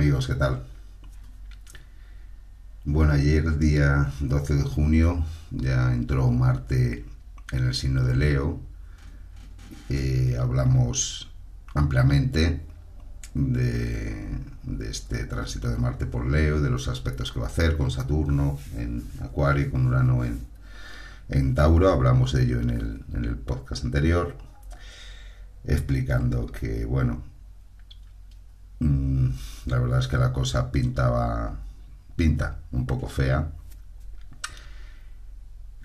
[0.00, 0.62] amigos, ¿qué tal?
[2.86, 7.04] Bueno, ayer día 12 de junio ya entró Marte
[7.52, 8.60] en el signo de Leo.
[9.90, 11.28] Eh, hablamos
[11.74, 12.62] ampliamente
[13.34, 14.26] de,
[14.88, 18.58] este tránsito de Marte por Leo, de los aspectos que va a hacer con Saturno
[18.78, 20.40] en Acuario con Urano en,
[21.28, 21.92] en Tauro.
[21.92, 24.34] Hablamos de ello en el, en el podcast anterior,
[25.66, 27.22] explicando que, bueno,
[28.80, 29.09] Mm,
[29.66, 31.56] la verdad es que la cosa pintaba,
[32.16, 33.52] pinta un poco fea,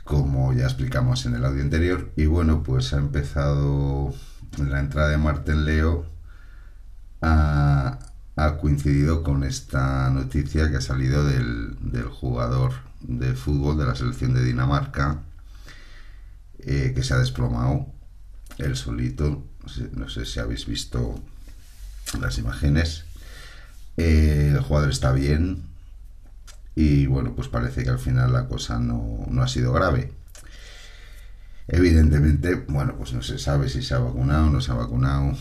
[0.04, 2.12] como ya explicamos en el audio anterior.
[2.16, 4.14] Y bueno, pues ha empezado
[4.58, 6.06] la entrada de Marte en Leo,
[7.22, 8.00] ha,
[8.62, 11.76] coincidido con esta noticia que ha salido del,
[12.12, 15.22] jugador de fútbol de la selección de Dinamarca,
[16.60, 17.88] eh, que se ha desplomado
[18.58, 19.44] el solito.
[19.94, 21.20] No sé si habéis visto
[22.20, 23.05] las imágenes.
[23.98, 25.64] Eh, el jugador está bien
[26.76, 30.14] y bueno, pues parece que al final la cosa no, ha sido grave.
[31.68, 35.38] Evidentemente, bueno, pues no se sabe si se ha vacunado o no se ha vacunado.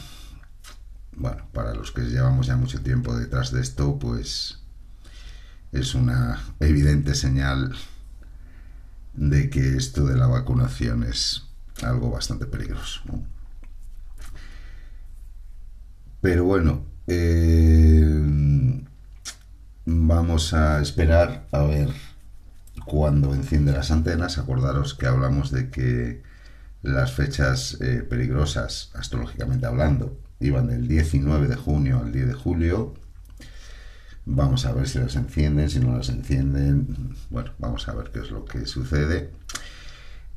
[1.17, 4.61] Bueno, para los que llevamos ya mucho tiempo detrás de esto, pues
[5.73, 7.75] es una evidente señal
[9.15, 11.43] de que esto de la vacunación es
[11.83, 13.03] algo bastante peligroso.
[16.21, 18.83] Pero bueno, eh,
[19.85, 21.91] vamos a esperar a ver
[22.87, 24.39] cuando enciende las antenas.
[24.39, 26.23] Acordaros que hablamos de que
[26.83, 32.95] las fechas eh, peligrosas, astrológicamente hablando, iban del 19 de junio al 10 de julio.
[34.27, 37.15] Vamos a ver si las encienden, si no las encienden.
[37.31, 39.31] Bueno, vamos a ver qué es lo que sucede.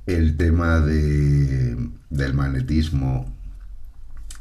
[0.06, 3.34] El tema de, del magnetismo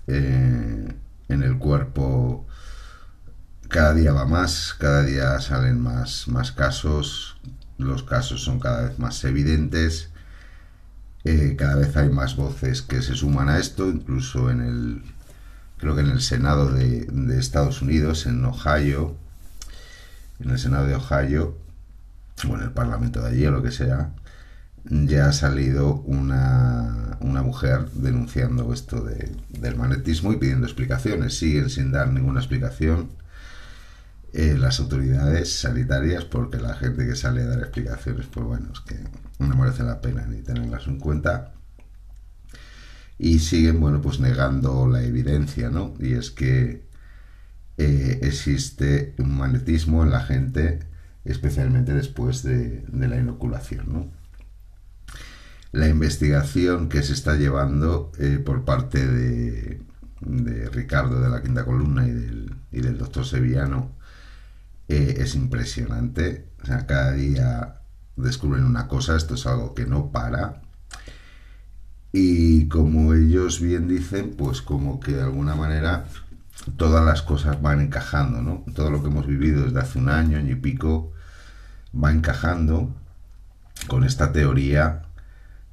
[0.06, 0.92] eh,
[1.28, 2.46] en el cuerpo
[3.68, 7.36] cada día va más, cada día salen más, más casos,
[7.78, 10.10] los casos son cada vez más evidentes,
[11.24, 15.02] eh, cada vez hay más voces que se suman a esto, incluso en el,
[15.78, 19.16] creo que en el Senado de, de Estados Unidos, en Ohio,
[20.38, 21.58] en el Senado de Ohio,
[22.48, 24.12] o en el Parlamento de allí o lo que sea,
[24.88, 31.36] ya ha salido una, una mujer denunciando esto del magnetismo y pidiendo explicaciones.
[31.38, 33.10] Siguen sin dar ninguna explicación
[34.32, 38.80] eh, las autoridades sanitarias porque la gente que sale a dar explicaciones, pues bueno, es
[38.80, 38.96] que
[39.38, 41.52] no merece la pena ni tenerlas en cuenta.
[43.18, 45.94] Y siguen, bueno, pues negando la evidencia, ¿no?
[45.98, 46.86] Y es que
[47.78, 50.80] eh, existe un magnetismo en la gente,
[51.24, 54.25] especialmente después de, de la inoculación, ¿no?
[55.76, 59.82] La investigación que se está llevando eh, por parte de,
[60.72, 63.92] Ricardo de la Quinta Columna y del, doctor Sevillano
[64.88, 66.48] eh, es impresionante.
[66.62, 67.82] O sea, cada día
[68.16, 70.62] descubren una cosa, esto es algo que no para.
[72.10, 76.06] Y como ellos bien dicen, pues como que de alguna manera
[76.78, 78.64] todas las cosas van encajando, ¿no?
[78.74, 81.12] Todo lo que hemos vivido desde hace un año, año y pico,
[81.94, 82.96] va encajando
[83.88, 85.05] con esta teoría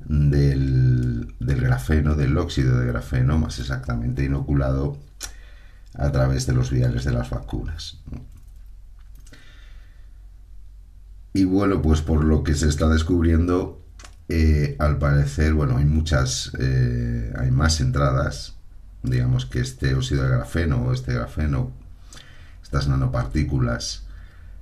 [0.06, 4.98] del, grafeno, del óxido de grafeno, más exactamente inoculado
[5.96, 8.00] a través de los viales de las vacunas.
[11.34, 13.82] Y bueno, pues por lo que se está descubriendo,
[14.30, 18.56] eh, al parecer, bueno, hay muchas, eh, hay más entradas,
[19.02, 21.72] digamos que este óxido de grafeno o este grafeno,
[22.62, 24.04] estas nanopartículas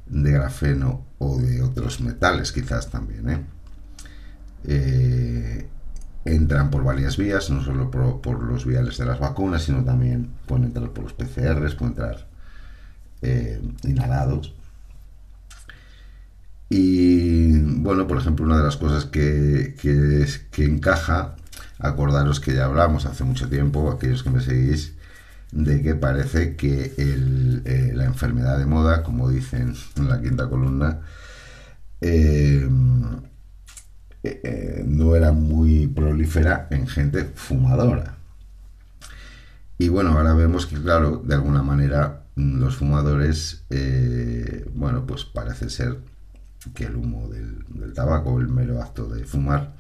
[0.07, 3.45] de grafeno o de otros metales quizás también, ¿eh?
[4.65, 5.67] Eh,
[6.25, 10.65] entran por varias vías, no solo por, los viales de las vacunas, sino también pueden
[10.65, 12.27] entrar por los PCRs, pueden entrar
[13.21, 14.53] eh, inhalados.
[16.69, 21.35] Y bueno, por ejemplo, una de las cosas que, que, encaja,
[21.79, 24.93] acordaros que ya hablamos hace mucho tiempo, aquellos que me seguís,
[25.51, 31.01] de que parece que eh, la enfermedad de moda, como dicen en la quinta columna,
[31.99, 32.69] eh,
[34.23, 38.17] eh, no era muy prolífera en gente fumadora.
[39.77, 45.25] Y bueno, ahora vemos que, claro, de alguna manera mm, los fumadores, eh, bueno, pues
[45.25, 45.99] parece ser
[46.75, 49.73] que el humo del, tabaco, el mero acto de fumar,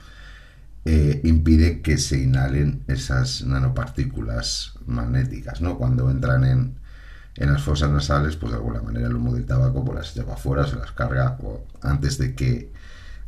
[1.23, 5.77] impide que se inhalen esas nanopartículas magnéticas, ¿no?
[5.77, 6.75] Cuando entran en,
[7.37, 10.33] en las fosas nasales, pues de alguna manera el humo del tabaco pues las lleva
[10.33, 12.70] afuera, se las carga o antes de que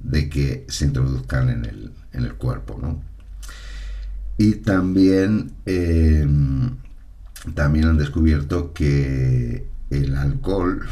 [0.03, 2.77] de que se introduzcan en el, en el cuerpo.
[2.79, 3.01] ¿no?
[4.37, 6.27] Y también, eh,
[7.55, 10.85] también han descubierto que el alcohol,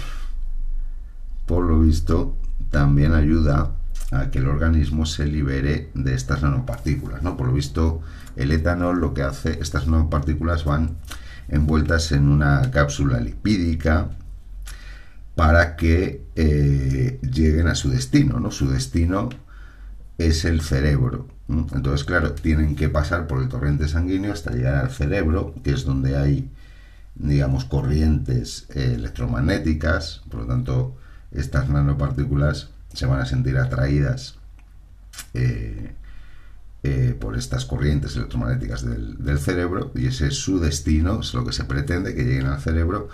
[1.45, 2.37] por lo visto,
[2.69, 3.75] también ayuda
[4.11, 7.37] a que el organismo se libere de estas nanopartículas, ¿no?
[7.37, 8.01] Por lo visto,
[8.35, 10.97] el etanol lo que hace, estas nanopartículas van
[11.47, 14.09] envueltas en una cápsula lipídica
[15.41, 18.51] para que eh, lleguen a su destino, ¿no?
[18.51, 19.29] Su destino
[20.19, 21.29] es el cerebro.
[21.49, 25.83] Entonces, claro, tienen que pasar por el torrente sanguíneo hasta llegar al cerebro, que es
[25.83, 26.51] donde hay,
[27.15, 30.95] digamos, corrientes eh, electromagnéticas, por lo tanto,
[31.31, 34.35] estas nanopartículas se van a sentir atraídas
[35.33, 35.95] eh,
[37.19, 41.63] por estas corrientes electromagnéticas del, cerebro y ese es su destino, es lo que se
[41.63, 43.09] pretende que lleguen al cerebro.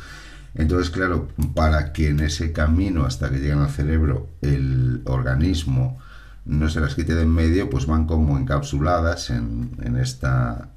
[0.58, 6.00] Entonces, claro, para que en ese camino hasta que lleguen al cerebro el organismo
[6.46, 10.70] no se las quite de en medio, pues van como encapsuladas en, esta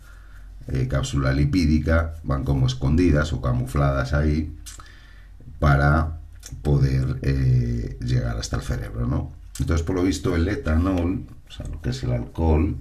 [0.69, 4.55] eh, cápsula lipídica, van como escondidas o camufladas ahí
[5.59, 6.19] para
[6.63, 9.33] poder eh, llegar hasta el cerebro, ¿no?
[9.61, 12.77] Entonces, por lo visto, el etanol, o sea, lo que es el alcohol,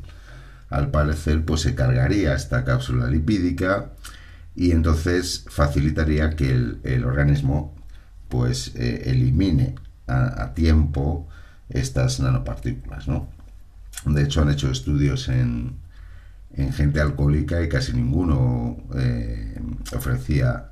[0.70, 3.92] al parecer, pues se cargaría esta cápsula lipídica
[4.60, 7.74] y entonces facilitaría que el, organismo,
[8.28, 9.76] pues, eh, elimine
[10.06, 11.30] a, tiempo
[11.70, 13.30] estas nanopartículas, ¿no?
[14.06, 15.78] De hecho, han hecho estudios en,
[16.54, 19.58] en gente alcohólica y casi ninguno eh,
[19.96, 20.72] ofrecía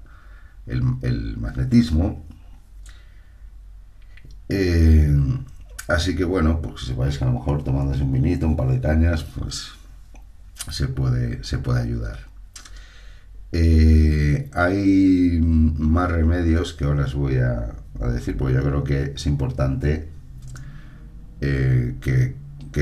[0.65, 2.27] el, el magnetismo
[4.49, 5.15] eh,
[5.87, 8.69] así que bueno, pues si sepáis que a lo mejor tomándose un vinito, un par
[8.69, 9.69] de cañas, pues
[10.71, 12.26] se puede, se puede ayudar.
[13.51, 17.73] Eh, hay más remedios que ahora os voy a,
[18.13, 20.09] decir, porque yo creo que es importante
[21.41, 22.35] eh, que,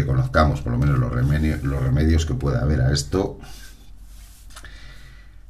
[0.05, 3.39] conozcamos por lo menos los remedios, los remedios que puede haber a esto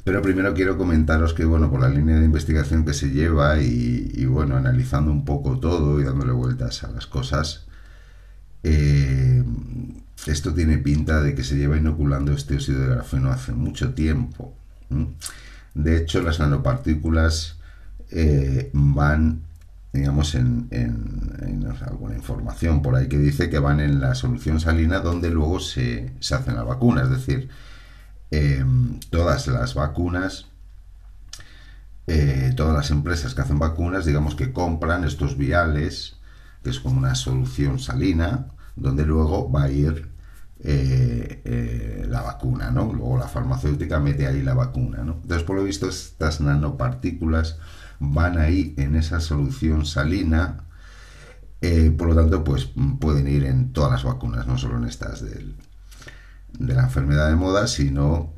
[0.06, 4.24] pero primero quiero comentaros que, bueno, por la línea de investigación que se lleva y,
[4.28, 7.66] bueno, analizando un poco todo y dándole vueltas a las cosas,
[8.62, 9.44] eh,
[10.28, 14.56] esto tiene pinta de que se lleva inoculando este óxido de grafeno hace mucho tiempo.
[15.74, 17.58] De hecho, las nanopartículas
[18.12, 19.42] eh, van,
[19.92, 20.70] digamos, en,
[21.82, 26.14] alguna información por ahí que dice que van en la solución salina donde luego se,
[26.20, 27.06] se hacen las vacunas.
[27.06, 27.50] Es decir,
[28.32, 30.48] Em, todas las vacunas,
[32.08, 36.18] eh, todas las empresas que hacen vacunas, digamos que compran estos viales,
[36.64, 40.10] que es como una solución salina, donde luego va a ir
[40.68, 42.92] eh, eh, la vacuna, ¿no?
[42.92, 45.14] Luego la farmacéutica mete ahí la vacuna, ¿no?
[45.22, 47.60] Entonces, por lo visto, estas nanopartículas
[48.00, 50.62] van ahí en esa solución salina,
[51.98, 52.70] por lo tanto, pues
[53.00, 57.66] pueden ir en todas las vacunas, no solo en estas de la enfermedad de moda,
[57.66, 58.34] sino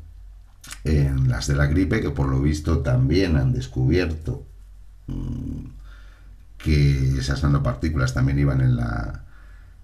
[0.83, 4.45] en las de la gripe, que por lo visto también han descubierto
[5.07, 5.65] mm,
[6.57, 9.25] que esas nanopartículas también iban en, la,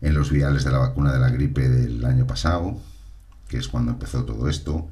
[0.03, 2.77] en los viales de la vacuna de la gripe del año pasado,
[3.47, 4.89] que es cuando empezó todo esto.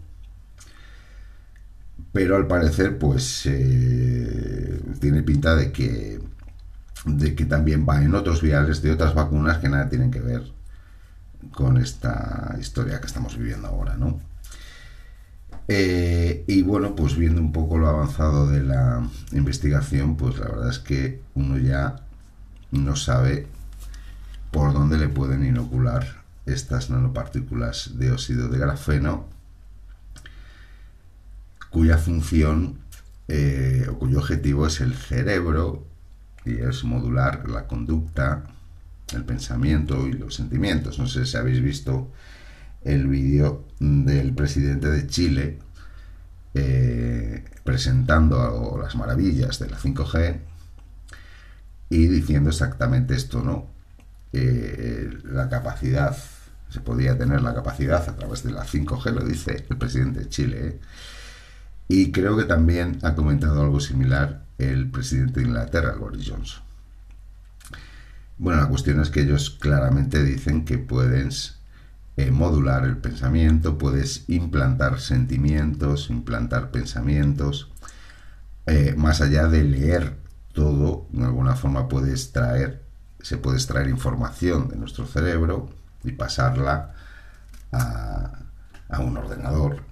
[2.13, 6.21] Pero al parecer, pues eh, tiene pinta de que,
[7.05, 10.43] de que también va en otros viales de otras vacunas que nada tienen que ver
[11.51, 14.17] con esta historia que estamos viviendo ahora, ¿no?
[15.67, 20.69] Eh, y bueno, pues viendo un poco lo avanzado de la investigación, pues la verdad
[20.69, 21.97] es que uno ya
[22.71, 23.47] no sabe
[24.51, 29.27] por dónde le pueden inocular estas nanopartículas de óxido de grafeno,
[31.69, 32.79] cuya función
[33.27, 35.85] eh, o cuyo objetivo es el cerebro
[36.45, 38.43] y es modular la conducta
[39.13, 40.99] el pensamiento y los sentimientos.
[40.99, 42.11] No sé si habéis visto
[42.83, 45.59] el vídeo del presidente de Chile
[46.53, 50.39] eh, presentando las maravillas de la 5G
[51.89, 53.67] y diciendo exactamente esto, ¿no?
[54.33, 56.15] Eh, la capacidad,
[56.69, 60.29] se podía tener la capacidad a través de la 5G, lo dice el presidente de
[60.29, 60.67] Chile.
[60.67, 60.79] ¿eh?
[61.87, 66.63] Y creo que también ha comentado algo similar el presidente de Inglaterra, Boris Johnson.
[68.37, 71.57] Bueno, la cuestión es que ellos claramente dicen que puedes
[72.15, 77.69] eh, modular el pensamiento, puedes implantar sentimientos, implantar pensamientos,
[78.95, 80.15] más allá de leer
[80.53, 82.80] todo, de alguna forma puedes traer,
[83.23, 85.69] se puede extraer información de nuestro cerebro
[86.03, 86.93] y pasarla
[87.71, 88.37] a,
[88.99, 89.83] un ordenador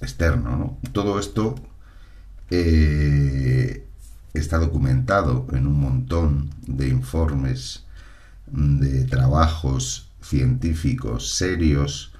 [0.00, 0.78] externo.
[0.92, 1.54] Todo esto
[2.50, 3.86] eh,
[4.32, 7.84] está documentado en un montón de informes
[8.46, 12.12] de trabajos científicos serios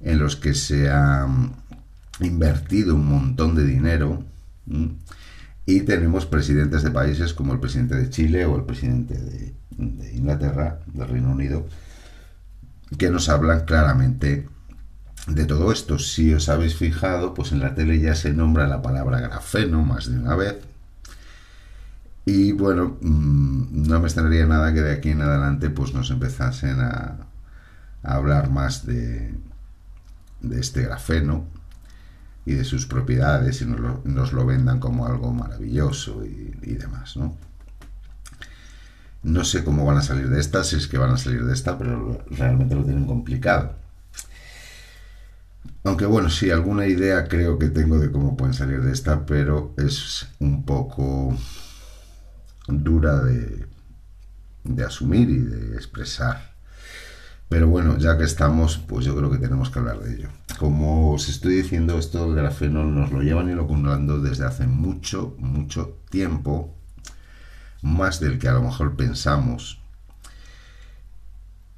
[0.00, 1.26] en los que se ha
[2.20, 4.24] invertido un montón de dinero
[5.66, 10.14] Y tenemos presidentes de países como el presidente de Chile o el presidente de, de
[10.14, 11.66] Inglaterra, del Reino Unido,
[12.98, 14.48] que nos hablan claramente
[15.26, 15.98] de todo esto.
[15.98, 20.10] Si os habéis fijado, pues en la tele ya se nombra la palabra grafeno más
[20.10, 20.56] de una vez.
[22.24, 26.80] Y bueno, mm, no me extrañaría nada que de aquí en adelante pues nos empezasen
[26.80, 27.16] a,
[28.02, 29.34] hablar más de,
[30.52, 31.44] este grafeno
[32.46, 37.36] y de sus propiedades y nos lo, vendan como algo maravilloso y demás, ¿no?
[39.22, 41.52] No sé cómo van a salir de esta, si es que van a salir de
[41.52, 43.74] esta, pero realmente lo tienen complicado.
[45.84, 49.74] Aunque bueno, sí, alguna idea creo que tengo de cómo pueden salir de esta, pero
[49.76, 51.36] es un poco
[52.66, 53.66] dura de,
[54.64, 56.50] de asumir y de expresar.
[57.48, 60.28] Pero bueno, ya que estamos, pues yo creo que tenemos que hablar de ello.
[60.58, 65.98] Como os estoy diciendo, esto del grafeno nos lo llevan inoculando desde hace mucho, mucho
[66.10, 66.76] tiempo
[67.82, 69.80] más del que a lo mejor pensamos.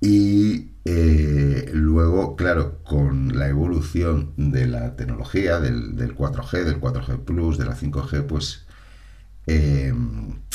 [0.01, 7.57] Y eh, luego, claro, con la evolución de la tecnología, del, 4G, del 4G Plus,
[7.57, 8.67] de la 5G, pues
[9.47, 9.95] eh,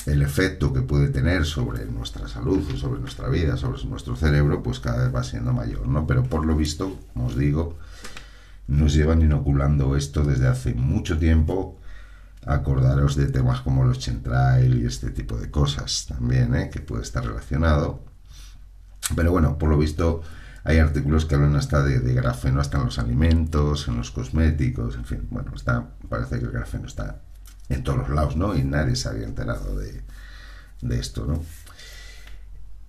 [0.06, 4.80] el efecto que puede tener sobre nuestra salud, sobre nuestra vida, sobre nuestro cerebro, pues
[4.80, 6.06] cada vez va siendo mayor, ¿no?
[6.06, 7.77] Pero por lo visto, como os digo,
[8.68, 11.77] nos llevan inoculando esto desde hace mucho tiempo
[12.48, 16.70] acordaros de temas como los chentrail y este tipo de cosas también, ¿eh?
[16.70, 18.04] que puede estar relacionado.
[19.16, 20.22] Pero bueno, por lo visto
[20.63, 25.06] hay artículos que hablan hasta de, grafeno, hasta en los alimentos, en los cosméticos, en
[25.06, 27.22] fin, bueno, está, parece que el grafeno está
[27.70, 28.56] en todos los lados, ¿no?
[28.56, 30.04] Y nadie se había enterado de,
[30.98, 31.42] esto, ¿no?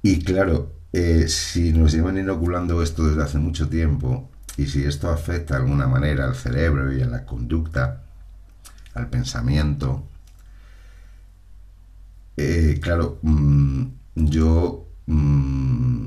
[0.02, 5.08] Y claro, eh, si nos llevan inoculando esto desde hace mucho tiempo, y si esto
[5.08, 8.07] afecta de alguna manera al cerebro y a la conducta,
[8.98, 10.08] al pensamiento.
[12.36, 16.06] Eh, claro, mm, yo mm,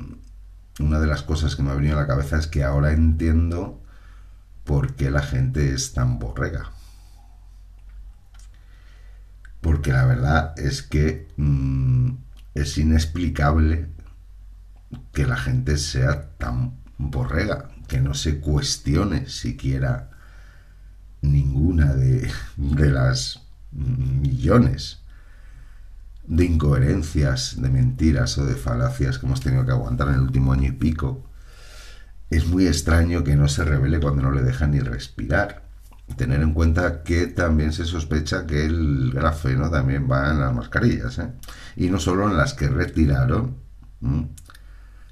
[0.80, 3.82] una de las cosas que me ha venido a la cabeza es que ahora entiendo
[4.64, 6.72] por qué la gente es tan borrega.
[9.60, 12.12] Porque la verdad es que mm,
[12.54, 13.88] es inexplicable
[15.12, 20.11] que la gente sea tan borrega, que no se cuestione siquiera
[21.22, 22.30] ninguna de,
[22.90, 24.98] las millones
[26.26, 30.52] de incoherencias, de mentiras o de falacias que hemos tenido que aguantar en el último
[30.52, 31.24] año y pico,
[32.28, 35.62] es muy extraño que no se revele cuando no le dejan ni respirar.
[36.16, 41.18] Tener en cuenta que también se sospecha que el grafeno también va en las mascarillas,
[41.18, 41.32] ¿eh?
[41.76, 43.56] y no solo en las que retiraron,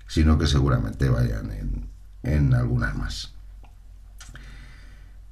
[0.07, 1.87] sino que seguramente vayan en,
[2.23, 3.35] en algunas más.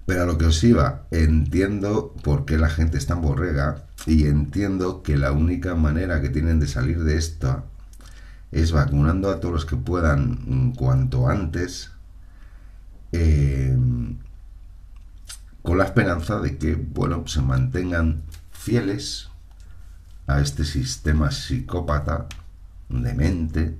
[0.09, 4.27] Pero a lo que os iba, entiendo por qué la gente es tan borrega y
[4.27, 7.65] entiendo que la única manera que tienen de salir de esto
[8.51, 11.91] es vacunando a todos los que puedan cuanto antes,
[13.13, 13.77] eh,
[15.63, 19.29] con la esperanza de que, bueno, se mantengan fieles
[20.27, 22.29] a este sistema psicópata,
[22.89, 23.79] de mente,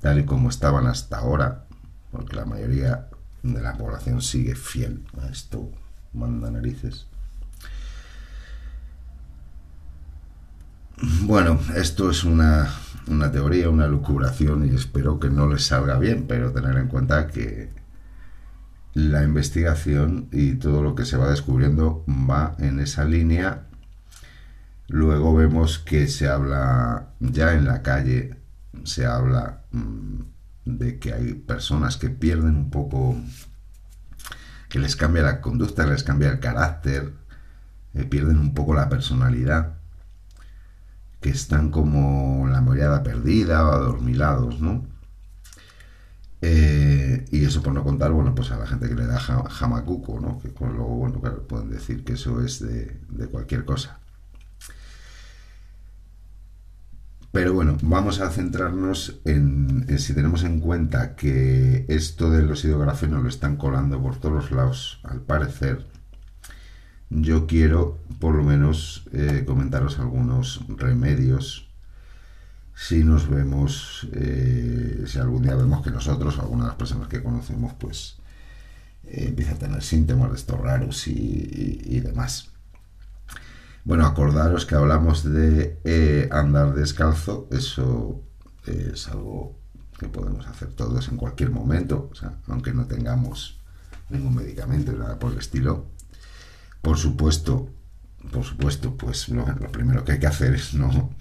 [0.00, 1.64] tal y como estaban hasta ahora,
[2.10, 3.07] porque la mayoría
[3.42, 5.70] de la población sigue fiel a esto,
[6.12, 7.06] manda narices.
[11.22, 12.68] Bueno, esto es una,
[13.06, 17.28] una teoría, una lucubración y espero que no les salga bien, pero tener en cuenta
[17.28, 17.70] que
[18.94, 23.66] la investigación y todo lo que se va descubriendo va en esa línea.
[24.88, 28.36] Luego vemos que se habla ya en la calle,
[28.84, 30.20] se habla mm,
[30.76, 33.16] de que hay personas que pierden un poco,
[34.68, 37.14] que les cambia la conducta, les cambia el carácter,
[37.94, 39.78] eh, pierden un poco la personalidad,
[41.20, 44.86] que están como la mirada perdida o adormilados, ¿no?
[46.40, 50.20] Eh, y eso por no contar, bueno, pues a la gente que le da jamacuco,
[50.20, 50.38] ¿no?
[50.38, 53.98] Que luego, bueno, pueden decir que eso es de cualquier cosa.
[57.38, 63.28] Pero bueno, vamos a centrarnos en, si tenemos en cuenta que esto óxido grafeno lo
[63.28, 65.86] están colando por todos los lados, al parecer,
[67.10, 71.68] yo quiero por lo menos eh, comentaros algunos remedios
[72.74, 77.22] si nos vemos, eh, si algún día vemos que nosotros, algunas de las personas que
[77.22, 78.16] conocemos, pues
[79.04, 82.50] eh, empieza a tener síntomas de estos raros y demás.
[83.88, 88.22] Bueno, acordaros que hablamos de eh, andar descalzo, eso
[88.66, 89.58] es algo
[89.98, 92.10] que podemos hacer todos en cualquier momento,
[92.48, 93.58] aunque no tengamos
[94.10, 95.86] ningún medicamento nada por el estilo.
[96.82, 97.70] Por supuesto,
[98.30, 101.14] por supuesto, pues lo, primero que hay que hacer es no,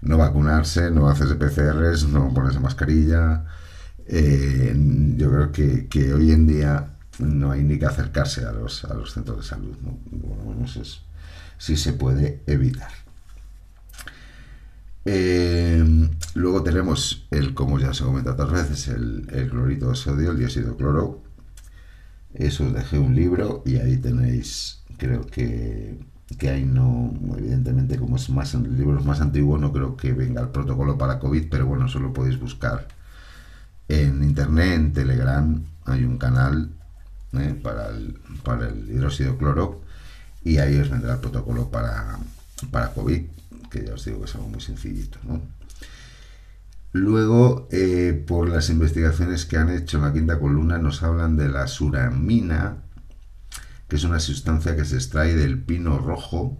[0.00, 3.44] no vacunarse, no hacerse PCRs, no ponerse mascarilla.
[4.06, 4.72] Eh,
[5.16, 8.94] yo creo que, que, hoy en día no hay ni que acercarse a los, a
[8.94, 9.76] los centros de salud.
[9.82, 9.98] ¿no?
[10.12, 11.00] Lo menos es,
[11.64, 12.90] si se puede evitar.
[15.06, 15.82] Eh,
[16.34, 20.38] luego tenemos el, como ya se comentado otras veces, el, el clorito de sodio, el
[20.38, 21.22] dióxido de cloro.
[22.34, 26.04] Eso os dejé un libro y ahí tenéis, creo que,
[26.38, 30.42] que ahí no, evidentemente como es más en libros más antiguos, no creo que venga
[30.42, 32.88] el protocolo para COVID, pero bueno, eso lo podéis buscar
[33.88, 36.68] en internet, en Telegram, hay un canal
[37.32, 37.58] ¿eh?
[37.62, 39.83] para, el, para el hidróxido cloro
[40.44, 42.18] y ahí os vendrá el protocolo para,
[42.70, 43.22] para COVID
[43.74, 45.18] que ya os digo que es algo muy sencillito.
[46.92, 51.48] Luego, eh, por las investigaciones que han hecho en la quinta columna, nos hablan de
[51.48, 52.76] la suramina,
[53.88, 56.56] que es una sustancia que se extrae del pino rojo.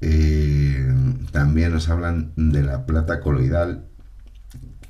[0.00, 0.94] Eh,
[1.30, 3.86] también nos hablan de la plata coloidal,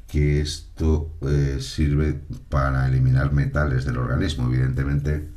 [0.07, 4.47] que esto eh, sirve para eliminar metales del organismo.
[4.47, 5.36] Evidentemente,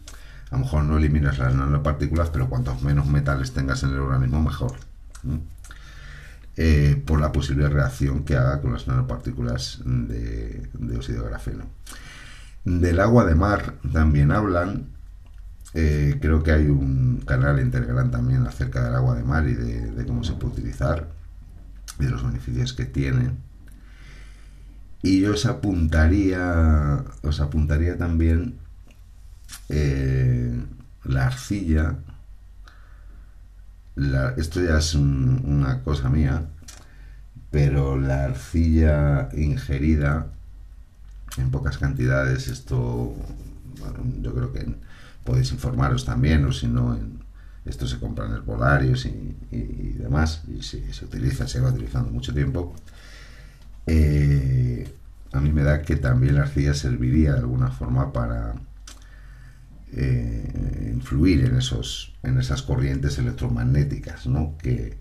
[0.52, 4.42] a lo mejor no eliminas las nanopartículas, pero cuantos menos metales tengas en el organismo,
[4.42, 4.74] mejor.
[6.62, 11.66] Eh, por la posible reacción que haga con las nanopartículas de, óxido de grafeno.
[12.66, 14.88] Del agua de mar también hablan.
[15.74, 19.54] Eh, creo que hay un canal en Telegram también acerca del agua de mar y
[19.54, 21.08] de, cómo se puede utilizar
[22.00, 23.32] y de los beneficios que tiene.
[25.02, 28.56] Y yo os apuntaría, os apuntaría también
[29.70, 30.64] eh,
[31.06, 31.96] la arcilla,
[34.38, 36.46] esto ya es una cosa mía,
[37.52, 40.28] pero la arcilla ingerida
[41.38, 43.16] en pocas cantidades, esto
[44.22, 44.76] yo creo que
[45.24, 46.98] podéis informaros también, o si no,
[47.66, 52.10] esto se compra en herbolarios y, y, demás, y se, se, utiliza, se va utilizando
[52.10, 52.74] mucho tiempo.
[53.86, 54.88] Eh,
[55.32, 58.56] a mí me da que también la arcilla serviría de alguna forma para
[59.94, 64.56] eh, influir en, esos, en esas corrientes electromagnéticas ¿no?
[64.58, 64.98] que,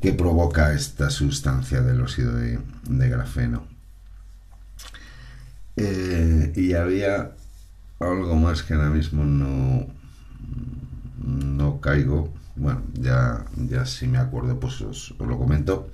[0.00, 2.60] que provoca esta sustancia del óxido de,
[3.08, 3.66] grafeno.
[5.76, 7.32] Eh, y había
[7.98, 9.86] algo más que ahora mismo no,
[11.22, 12.32] no caigo.
[12.54, 15.90] Bueno, ya, ya si me acuerdo, pues os, os, lo comento.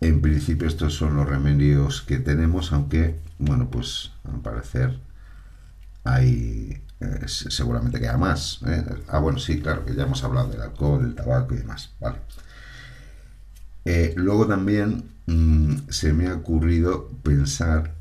[0.00, 4.98] En principio estos son los remedios que tenemos, aunque, bueno, pues al parecer
[6.04, 8.60] hay eh, seguramente queda más.
[8.66, 8.84] ¿eh?
[9.08, 11.90] Ah, bueno, sí, claro, que ya hemos hablado del alcohol, del tabaco y demás.
[11.98, 12.18] Vale.
[13.86, 17.94] Eh, luego también mm, se me ha ocurrido pensar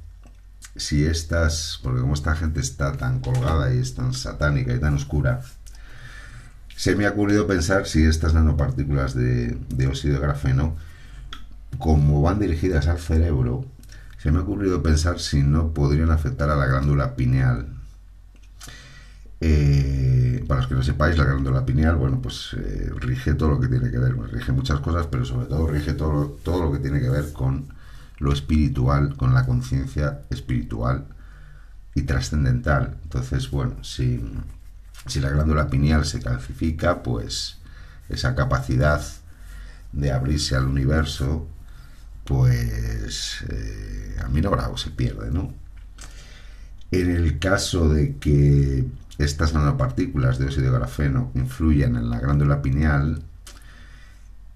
[0.76, 4.96] si estas, porque como esta gente está tan colgada y es tan satánica y tan
[4.96, 5.42] oscura,
[6.76, 10.76] se me ha ocurrido pensar si estas nanopartículas de, de óxido de grafeno,
[11.78, 13.66] como van dirigidas al cerebro,
[14.18, 17.79] se me ha ocurrido pensar si no podrían afectar a la glándula pineal
[19.42, 23.60] eh, para los que no sepáis, la glándula pineal, bueno, pues eh, rige todo lo
[23.60, 26.80] que tiene que ver, rige muchas cosas, pero sobre todo rige todo, todo lo que
[26.80, 27.68] tiene que ver con
[28.18, 31.06] lo espiritual, con la conciencia espiritual
[31.96, 32.98] y trascendental.
[33.04, 34.22] Entonces, bueno, si,
[35.06, 37.58] si la glándula pineal se calcifica, pues
[38.10, 39.02] esa capacidad
[39.94, 41.48] de abrirse al universo,
[42.26, 45.54] pues eh, a mí no bravo se pierde, ¿no?
[46.92, 48.86] En el caso de que
[49.20, 53.22] estas nanopartículas de óxido de grafeno influyen en la glándula pineal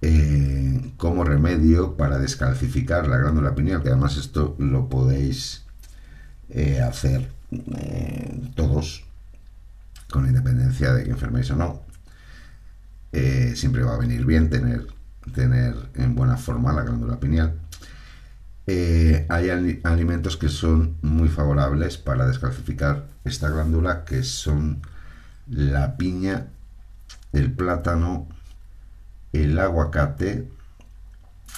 [0.01, 5.63] eh, como remedio para descalcificar la glándula pineal, que además esto lo podéis
[6.49, 9.05] eh, hacer eh, todos,
[10.09, 11.81] con independencia de que enferméis o no.
[13.55, 14.87] siempre va a venir bien tener,
[15.35, 17.53] tener en buena forma la glándula pineal.
[18.65, 19.49] Eh, hay
[19.83, 24.81] alimentos que son muy favorables para descalcificar esta glándula, que son
[25.49, 26.47] la piña,
[27.33, 28.27] el plátano,
[29.33, 30.47] el aguacate,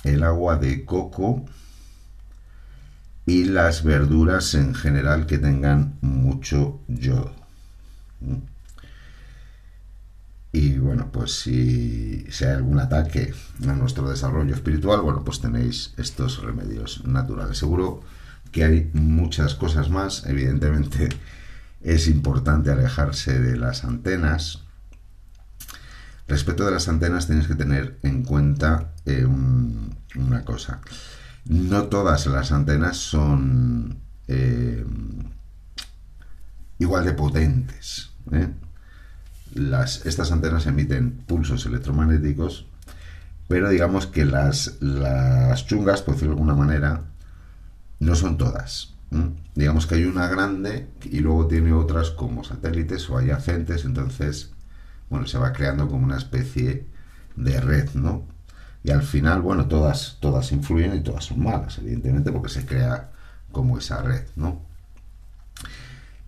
[0.04, 1.46] el agua de coco
[3.26, 7.34] y las verduras en general que tengan mucho yodo.
[10.56, 13.34] Y bueno, pues si, hay algún ataque
[13.68, 17.58] a nuestro desarrollo espiritual, bueno, pues tenéis estos remedios naturales.
[17.58, 18.02] Seguro
[18.54, 20.26] que hay muchas cosas más.
[20.26, 21.10] Evidentemente
[21.82, 24.64] es importante alejarse de las antenas.
[26.26, 30.80] Respecto de las antenas tenéis que tener en cuenta eh, una cosa.
[31.44, 34.86] No todas las antenas son eh,
[36.80, 38.12] igual de potentes.
[38.32, 38.48] ¿eh?
[39.56, 42.68] Las, estas antenas emiten pulsos electromagnéticos,
[43.48, 47.02] pero digamos que las, las chungas, por decirlo de alguna manera,
[48.00, 48.94] no son todas.
[49.54, 54.52] Digamos que hay una grande y luego tiene otras como satélites o adyacentes, entonces,
[55.10, 56.86] bueno, se va creando como una especie
[57.38, 58.26] de red, ¿no?
[58.84, 63.12] Y al final, bueno, todas, todas influyen y todas son malas, evidentemente, porque se crea
[63.52, 64.65] como esa red, ¿no?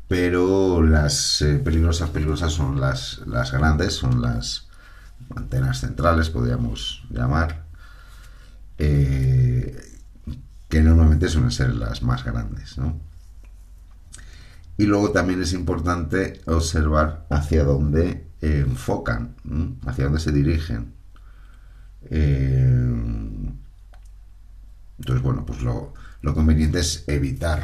[0.07, 4.67] Pero las eh, peligrosas, peligrosas son las, las grandes, son las
[5.35, 7.65] antenas centrales, podríamos llamar,
[8.77, 9.75] eh,
[10.69, 12.99] que normalmente suelen ser las más grandes, ¿no?
[14.77, 19.35] Y luego también es importante observar hacia dónde enfocan,
[19.87, 20.93] hacia dónde se dirigen.
[22.09, 23.07] Eh,
[24.99, 27.63] entonces, bueno, pues lo, conveniente es evitar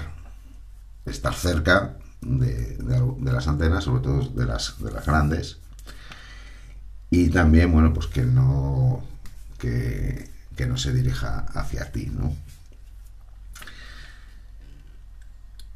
[1.05, 2.77] estar cerca de,
[3.31, 5.57] las antenas, sobre todo de las, de las grandes.
[7.09, 9.03] Y también, bueno, pues que no,
[9.59, 12.35] que, que no se dirija hacia ti, ¿no?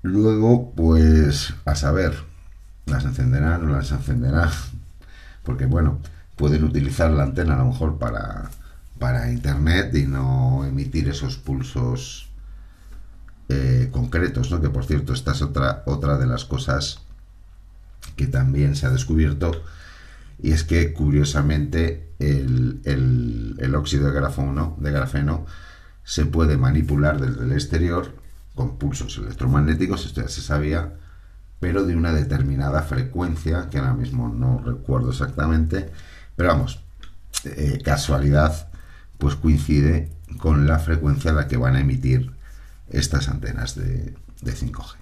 [0.02, 2.14] Luego, pues, a saber,
[2.86, 4.50] las encenderán o las encenderán.
[5.44, 6.00] Porque, bueno,
[6.36, 8.50] pueden utilizar la antena a lo mejor para,
[9.00, 12.30] para internet y no emitir esos pulsos
[13.92, 14.62] concretos, ¿no?
[14.62, 17.02] Que por cierto, esta es otra, otra de las cosas
[18.16, 19.52] que también se ha descubierto.
[20.40, 25.46] Y es que, curiosamente, el, el óxido de grafeno, de grafeno
[26.04, 28.14] se puede manipular desde el exterior
[28.56, 30.94] con pulsos electromagnéticos, esto ya se sabía,
[31.60, 35.92] pero de una determinada frecuencia, que ahora mismo no recuerdo exactamente,
[36.36, 36.84] pero vamos,
[37.44, 38.70] eh, casualidad,
[39.18, 42.37] pues coincide con la frecuencia a la que van a emitir
[42.90, 44.96] estas antenas de, de 5G.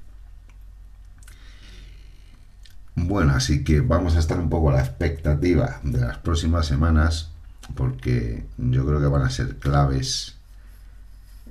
[2.95, 7.31] Bueno, así que vamos a estar un poco a la expectativa de las próximas semanas,
[7.75, 10.35] porque yo creo que van a ser claves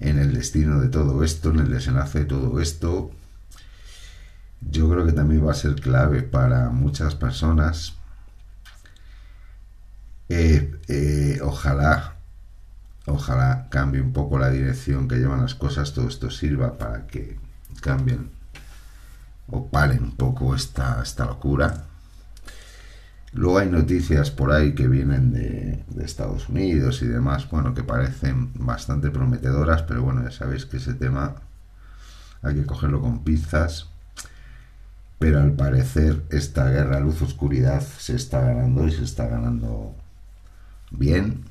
[0.01, 3.11] en el destino de todo esto, en el desenlace de todo esto.
[4.61, 7.95] Yo creo que también va a ser clave para muchas personas.
[10.31, 12.14] Eh, eh, ojalá,
[13.07, 17.39] ojalá cambie un poco la dirección que llevan las cosas, todo esto sirva para que
[17.81, 18.31] cambien
[19.49, 21.85] o paren un poco esta, esta locura.
[23.35, 28.53] Luego hay noticias por ahí que vienen de, Estados Unidos y demás, bueno, que parecen
[28.55, 31.35] bastante prometedoras, pero bueno, ya sabéis que ese tema
[32.43, 33.89] hay que cogerlo con pizzas.
[35.19, 39.95] Pero al parecer esta guerra luz-oscuridad se está ganando y se está ganando
[40.91, 41.45] bien.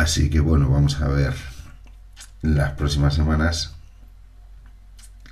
[0.00, 1.34] Así que bueno, vamos a ver
[2.40, 3.74] las próximas semanas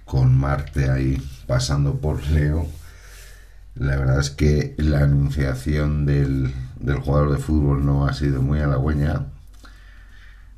[0.05, 2.69] con Marte ahí pasando por Leo.
[3.77, 6.53] La verdad es que la anunciación del,
[7.03, 9.29] jugador de fútbol no ha sido muy halagüeña,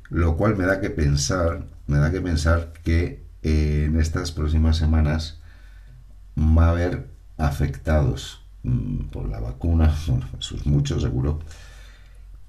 [0.09, 4.75] lo cual me da que pensar, me da que pensar que eh, en estas próximas
[4.75, 5.39] semanas
[6.37, 11.39] va a haber afectados mm, por la vacuna, bueno, eso seguro,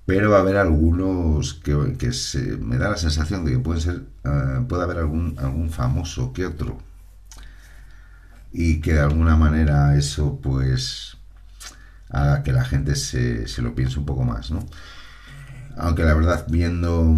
[0.06, 3.80] pero va a haber algunos que, que se, me da la sensación de que pueden
[3.80, 6.78] ser, uh, puede haber algún, algún famoso que otro
[8.52, 11.16] y que de alguna manera eso pues
[12.10, 14.66] haga que la gente se, se lo piense un poco más, ¿no?
[15.76, 17.16] Aunque la verdad, viendo,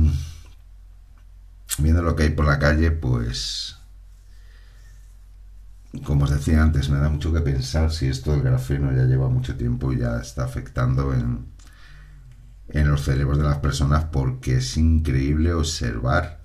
[1.78, 3.76] viendo lo que hay por la calle, pues,
[6.04, 9.28] como os decía antes, me da mucho que pensar si esto del grafeno ya lleva
[9.28, 11.46] mucho tiempo y ya está afectando en,
[12.68, 16.40] en los cerebros de las personas porque es increíble observar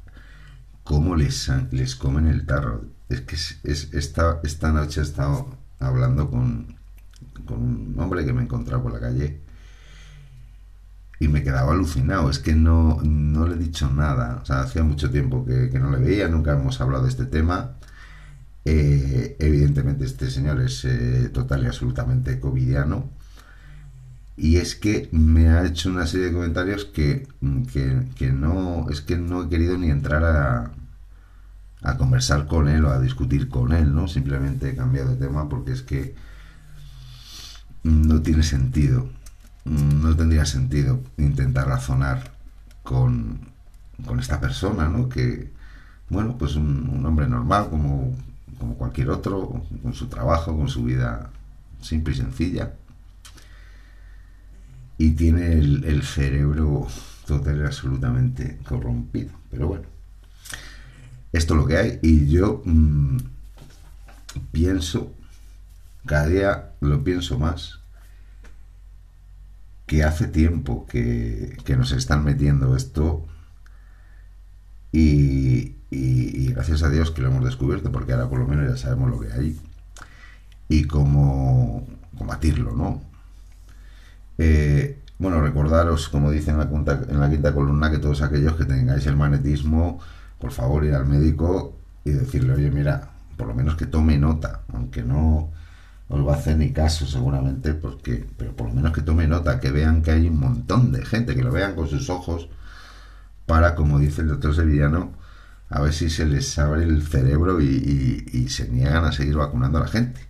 [0.84, 6.30] cómo les, les comen el tarro es que es, esta, esta noche he estado hablando
[6.30, 6.78] con,
[7.50, 9.42] un hombre que me encontraba por la calle
[11.20, 12.30] y me quedaba alucinado.
[12.30, 14.40] Es que no, no le he dicho nada.
[14.44, 17.72] O sea, hacía mucho tiempo que, no le veía, nunca hemos hablado de este tema.
[18.66, 23.10] Eh, evidentemente este señor es eh, total y absolutamente covidiano.
[24.42, 27.28] Y es que me ha hecho una serie de comentarios que,
[28.16, 30.72] que no, es que no he querido ni entrar a,
[31.82, 34.08] a conversar con él o a discutir con él, ¿no?
[34.08, 36.16] Simplemente he cambiado de tema porque es que
[37.84, 39.10] no tiene sentido,
[39.66, 42.32] no tendría sentido intentar razonar
[42.84, 43.40] con,
[44.06, 45.10] con esta persona, ¿no?
[45.10, 45.52] Que,
[46.10, 48.16] bueno, pues un, hombre normal como,
[48.58, 51.30] como cualquier otro, con su trabajo, con su vida
[51.82, 52.74] simple y sencilla.
[55.00, 56.88] Y tiene el, cerebro
[57.26, 59.32] total y absolutamente corrompido.
[59.50, 59.86] Pero bueno,
[61.32, 63.18] esto es lo que hay y yo mm,
[64.52, 65.14] pienso,
[66.06, 67.80] cada día lo pienso más,
[69.90, 73.26] que hace tiempo que, nos están metiendo esto
[74.92, 75.76] y,
[76.52, 79.20] gracias a Dios que lo hemos descubierto, porque ahora por lo menos ya sabemos lo
[79.20, 79.60] que hay
[80.68, 83.09] y cómo combatirlo, ¿no?
[84.40, 89.18] Eh, bueno, recordaros, como dice en la, quinta columna, que todos aquellos que tengáis el
[89.18, 90.00] magnetismo,
[90.40, 94.62] por favor ir al médico y decirle, oye, mira, por lo menos que tome nota,
[94.74, 95.52] aunque no
[96.08, 99.60] os va a hacer ni caso seguramente, porque, pero por lo menos que tome nota,
[99.60, 102.50] que vean que hay un montón de gente, que lo vean con sus ojos,
[103.46, 105.14] para, como dice el doctor Sevillano,
[105.70, 109.82] a ver si se les abre el cerebro y, se niegan a seguir vacunando a
[109.82, 110.22] la gente.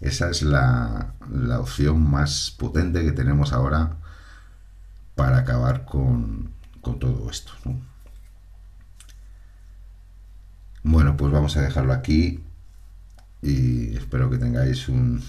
[0.00, 3.98] Esa es la, la, opción más potente que tenemos ahora
[5.14, 7.52] para acabar con, con todo esto.
[10.82, 12.42] Bueno, pues vamos a dejarlo aquí
[13.42, 15.22] y espero que tengáis un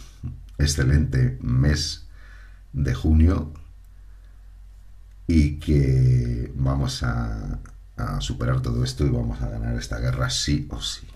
[0.57, 2.07] excelente mes
[2.71, 3.51] de junio
[5.27, 7.59] y que vamos a,
[7.97, 11.10] a superar todo esto y vamos a ganar esta guerra sí o sí.